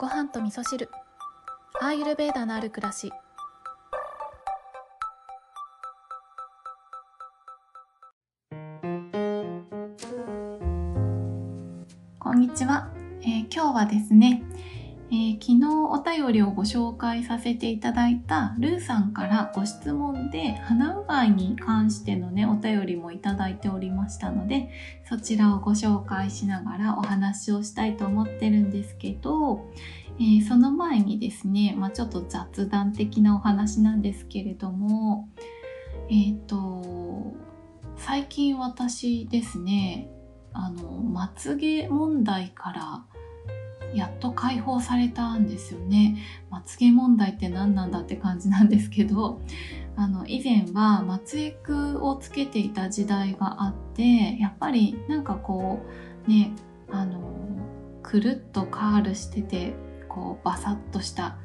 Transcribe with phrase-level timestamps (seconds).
[0.00, 0.88] ご飯と味噌汁。
[1.78, 3.12] アーユルベーダのある暮らし。
[12.18, 12.88] こんにちは、
[13.20, 14.42] えー今日はですね、
[15.12, 24.70] えー昨日お便りをご紹介させていただいたルーさんからご質問で鼻うがいに関してのねお便りもいただいておりましたので
[25.08, 29.68] そちらをご紹介しながらお話をしたいと思ってるんですけど、
[30.20, 35.28] えーその前にですね、まあ、ちょっと雑談的なお話なんですけれども
[36.08, 37.34] えっ、と
[37.96, 40.08] 最近私ですね
[40.52, 43.09] あのまつげ問題から
[43.94, 46.16] やっと解放されたんですよね。
[46.50, 49.40] まつげ問題って何なんだって感じなんですけど
[49.96, 55.80] あの以前はまつエクをつけていた時代があってやっぱりなんかこ
[56.26, 56.52] うね
[56.90, 57.20] あの
[58.02, 59.74] くるっとカールしてて
[60.08, 61.36] こうバサッとした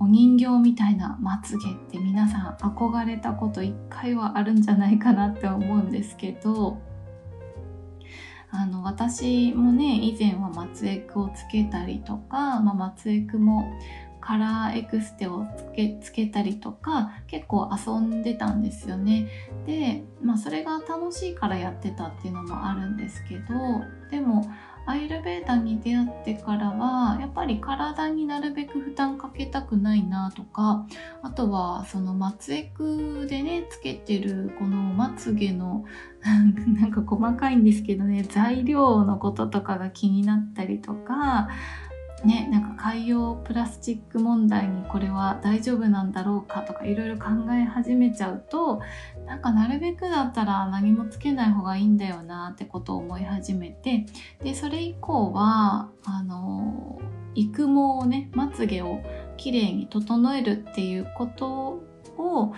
[0.00, 6.78] お人形みたいなまつげって皆さん憧れたこと一回はあるんじゃないかなって思うんですけど
[8.56, 13.64] あの私もね以前はまつエクをつけたりとか、まあ、松エクも
[14.24, 19.28] カラーエクステをつけつけたりとか結構遊んでたんですよね。
[19.66, 23.54] で、まあ、それが楽しいからやってたっていうのもあるんですけど
[24.10, 24.50] でも
[24.86, 30.86] アイルベーダに出会ってからはやっぱり体になるべく負担かけたくないなとか
[31.22, 35.84] あとはそのまつエクでねつけてるこのまつげの
[36.24, 41.48] なんか細かいんですけどね材料のこととかが気になったりとか
[42.24, 48.80] ねなんか海洋プラスチック問題にこれは大丈夫なんだろうかとかいろいろ考え始めちゃうと
[49.26, 54.06] なんかなるべくだったら何もつけない方がいいんだよなってことを思い始めて
[54.42, 57.00] でそれ以降はあの
[57.34, 57.72] 育毛
[58.04, 59.00] をねまつげを
[59.36, 61.82] きれいに整えるっていうこと
[62.16, 62.54] を、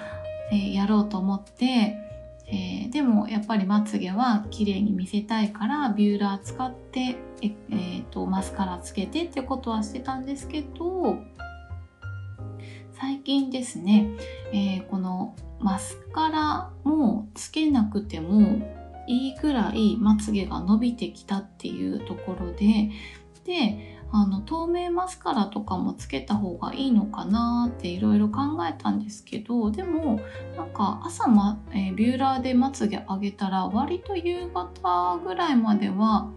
[0.53, 2.06] えーやろうと思って
[2.49, 11.19] えーでもやっぱりまつげは綺麗に見せたいからビューラー使ってえ、えーとマスカラつけてってことはしてたんですけど
[12.99, 14.09] 最近ですね、
[14.53, 18.61] えーこのマスカラもつけなくても
[19.09, 22.91] いいぐらいまつげが伸びてきたっていうところで
[23.45, 30.21] であの透明マスカラとかもつけた方がいいのかなっていろいろ考えたんですけどでも
[30.57, 36.31] なんか朝、まえービューラーでまつげ上げたら割と夕方ぐらいまでは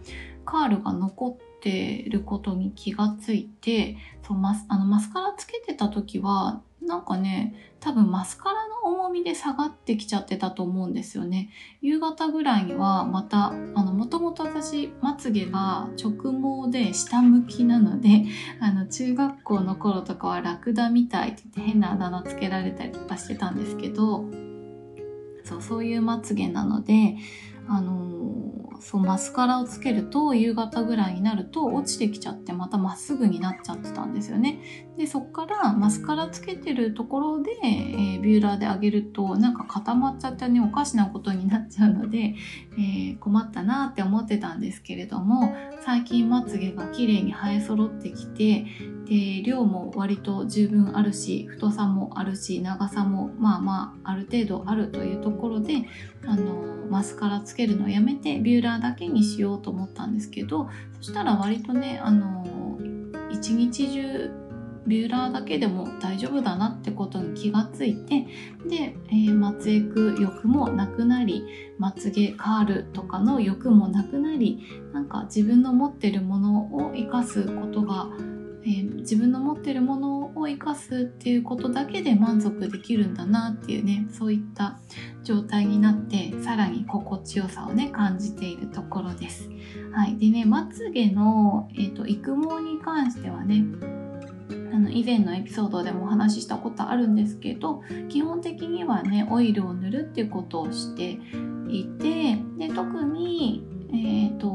[0.46, 3.97] カールが残ってることに気がついて
[4.28, 11.50] そうマスあのマスカラつけてた時はなんかね多分マスカラの込みで下がってきちゃってたと思うんですよね。
[11.81, 18.25] 夕方ぐらいにはまたあのもともと私まつげが直毛で下向きなので
[18.62, 24.25] あの中学校の頃とかはラクダみたいって言って変なあだ名つけられたりとかしてたんですけど
[25.44, 27.16] そうそういうまつげなので
[27.69, 28.00] あの
[28.81, 34.88] そうマスカラをつけると夕方ぐらいになると落ちてきちゃってまたまっすぐになっちゃってたんですよね。
[34.97, 42.35] でそっからマスカラつけてるところで、えービューラーで上げるとなんか固まっちゃってねおかしなことになっちゃうので、
[42.74, 48.66] えー困ったなって思ってたんですけれども最近まつげが綺麗に生え揃ってきて
[49.06, 55.86] で量も割と十分あるし太さもあるし長さもまあまあある程度あるというところで
[56.25, 60.70] あのマスカラつけけるのをやめてビューラーだけにしようと思ったんですけど
[61.02, 62.80] そしたら割とねあの
[63.30, 64.31] 一日中
[64.88, 68.22] ビューラーだけでも大丈夫だなってことに気がついて
[68.68, 71.44] で、えーまつエク欲もなくなり
[71.78, 78.09] まつげカールとかの欲もなくなりなんか自分の持ってるものを生かすことが、
[78.64, 84.78] えー自分の持ってるものを生かすっていうことだけで満足できるんだなっていうねそういった
[85.24, 89.50] 状態になってさらに心地よさをね感じているところです。
[89.92, 93.66] はい、でねまつげの、えー、と育毛に関してはね
[94.72, 101.19] あの以前のエピソードでもお話ししたことあるんですけど基本的にはねオイルを塗るっていうことをして
[101.69, 104.50] いてで特に、えー、と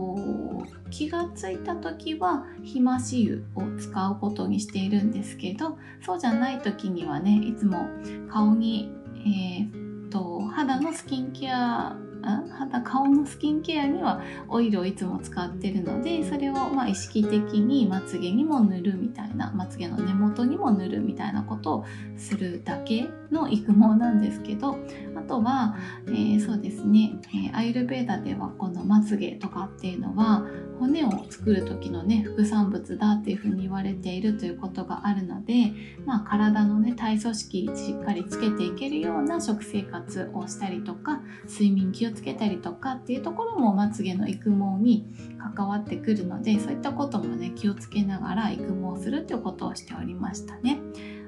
[0.95, 5.77] 気がついた時はひまし油を使うことにしているんですけど
[6.07, 7.89] そうじゃない時にはねいつも
[8.31, 21.85] 顔に、えー、と肌のスキンケア肌顔のスキンケアにはオイルをいつも使ってるのでそれをま意識的にまつげにも塗るみたいなまつげの根元にも塗るみたいなことを
[22.17, 24.79] するだけの育毛なんですけど
[25.17, 25.77] あとは、
[26.07, 30.45] えーそうですね、えーアイルベーダではこのまつげとかっていうのは
[30.79, 35.73] 骨を作る時のね副産物だっていうふうに言われているということがあるので、
[36.05, 45.07] まあ、体のね体組織しっかりつけていけるような食生活をしたりとか睡眠気をつけたりとかっていうところもまつげの育毛に
[45.55, 50.81] 関わってくるのでそういったこともね気をつけながら育毛するということをしておりましたね。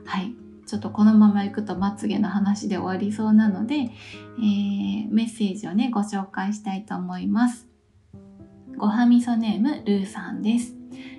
[0.05, 7.69] はいちょっとこのままいくとまつげの話で終わりそうなので、えー、メッセージをねご紹介したいと思います。
[8.77, 10.75] ごはみそネームルーさんです。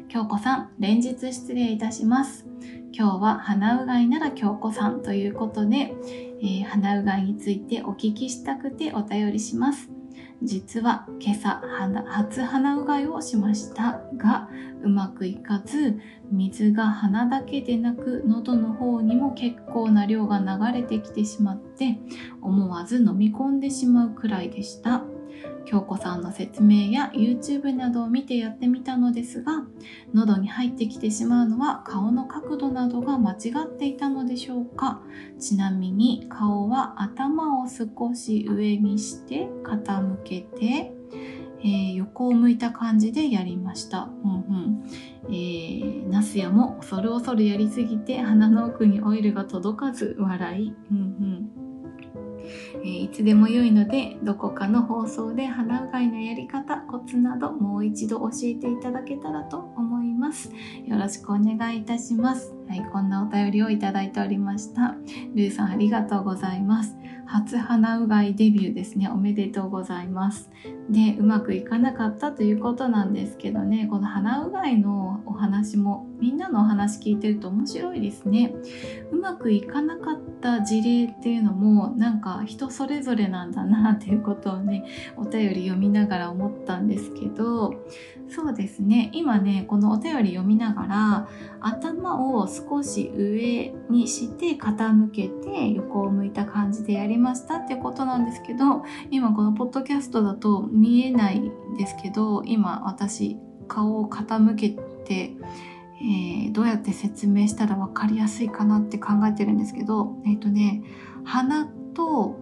[0.09, 2.45] 京子さん、連日失礼いたします。
[2.93, 5.93] 今日は鼻うがいなら京子さんということで、
[6.41, 9.96] えー、鼻うがいについてお聞きしたくてお便りします。
[10.43, 11.61] 実は今朝
[12.05, 14.49] 初鼻うがいをしましたが
[14.83, 15.99] うまくいかず
[16.31, 21.97] 水が鼻だけでなく喉の方にも結構な量が流れてきてしまって
[22.41, 25.03] 思わず飲み込んでしまうくらいでした。
[25.65, 29.63] 京子さんの説明や YouTube などを見てやってみたのですが
[30.13, 35.01] 喉に入ってきてしまうのは顔の角度などが間違っていたのでしょうか
[35.39, 40.93] ちなみに顔は頭を少し上にして傾けて
[41.59, 44.09] えー、横を向いた感じでやりました。
[44.23, 44.83] うんうん
[45.25, 50.75] えー、ナスヤも恐る恐るやりすぎて鼻の奥にオイルが届かず笑い。
[50.91, 51.66] うんうん
[52.75, 60.51] えー、いつでも良いのでどこかの放送で鼻うがいのやり方コツなどもう一度教えていただけたらと思います。
[60.85, 62.53] よろしくお願いいたします。
[62.67, 64.95] はいこんなお便りをいただいておりました。
[65.35, 66.97] ルーさんありがとうございます。
[67.25, 69.09] 初鼻うがいデビューですね。
[69.09, 70.49] おめでとうございます。
[70.89, 73.87] でうまくいかなかったということなんですけどね。
[73.89, 78.53] この鼻うがいのお話もみんなのお話聞いてると面白いですね。
[79.11, 84.85] うまくいかなかった事例っていうのもなんか人それぞれなんだなっていうことをね
[85.15, 87.73] お便り読みながら思ったんですけど。
[88.29, 89.09] そうですね。
[89.13, 91.29] 今ねこのお便り読みながら
[91.61, 103.37] 頭を少し上にして傾けて横を向いた感じでやりましたってことなんですけど今このポッドキャストだと見えないんですけど今私
[103.67, 104.69] 顔を傾け
[105.05, 105.33] て
[106.01, 110.83] えー、どうやって説明したら分かりやすいかなって考えてるんですけど、えっ、ー、とね、
[111.23, 111.65] 鼻
[111.95, 112.37] と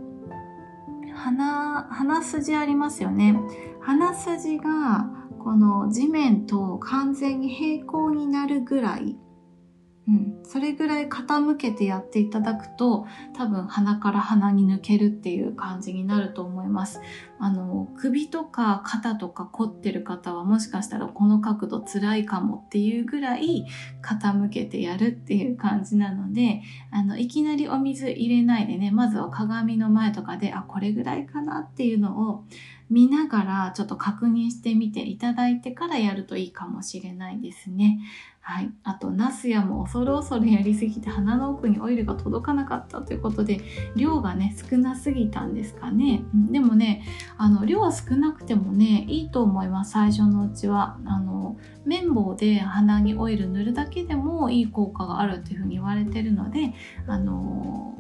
[1.15, 3.39] 鼻、鼻筋ありますよね。
[3.79, 5.09] 鼻筋が
[5.39, 9.15] この地面と完全に平行になるぐらい
[10.07, 17.01] うん、それぐらい傾けてやっていただくと多分鼻から鼻に抜けるっていう感じになると思います。
[17.39, 23.65] あの首とか肩とか凝ってる方はもしかしたらこの角度辛いかもっていうぐらい
[24.01, 26.61] 傾けてやるっていう感じなので
[26.91, 32.45] あのいきなりお水入れないでねまずは鏡の前とかであこれぐらいかなっていうのを
[32.89, 37.99] 見ながらちょっと確認してみていただいてからやるといいかもしれないですね。
[38.47, 38.71] はい。
[38.83, 43.59] あと、ナスヤも恐る恐るやりすぎて鼻の奥にオイルが届かなかったということで、
[43.95, 46.21] 量がね、少なすぎたんですかね。
[46.31, 47.03] うんでもね、
[47.39, 50.99] あの、量は少なくてもね、いいと思います、最初のうちは。
[51.05, 51.57] あの、
[51.87, 56.75] 綿棒で鼻にオイル塗るだけでもいい効果があるっていうふうに言われてるので、
[57.07, 57.95] あの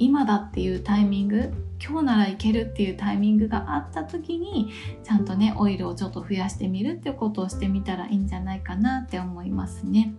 [0.00, 4.72] 今だっていうタイミング今日ならいけるっていうタイミングがあった時に
[5.04, 10.14] ちゃんとねオイルをちょっと増やしてみるっていうことをしてみたらいいんじゃないかなって思いますね。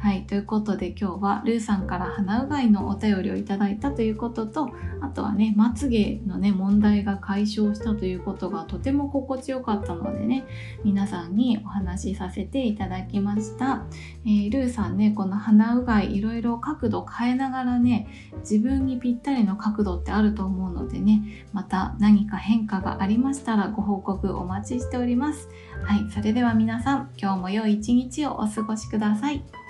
[0.00, 10.44] はい、ということで今日はルーさんから鼻うがいのお便りをいただいたということとあとはねまつげのね問題が解消したということがとても心地よかったのでね
[10.84, 13.86] 皆さんにお話しさせていただきました、
[14.24, 18.06] えー、ルーさんねこの鼻うがいいろいろ角度変えながらね
[18.38, 25.48] 自分にぴったりの角度ってあると思うのでねまた何か変化がありましたらご報告お待ちしております。
[25.82, 29.42] はいそれでは皆さん今日も良い一日をお過ごしください。